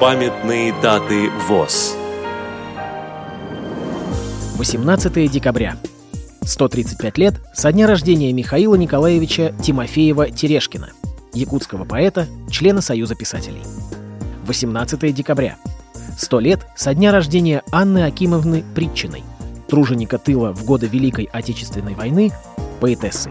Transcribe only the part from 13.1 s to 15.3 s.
писателей. 18